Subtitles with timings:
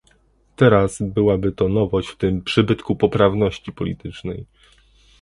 [0.55, 4.45] Teraz byłaby to nowość w tym przybytku poprawności politycznej